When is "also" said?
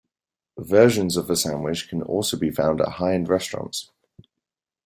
2.01-2.35